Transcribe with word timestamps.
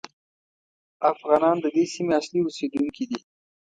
افغانان 1.11 1.55
د 1.61 1.65
دې 1.75 1.85
سیمې 1.93 2.13
اصلي 2.19 2.39
اوسېدونکي 2.43 3.03
دي. 3.11 3.19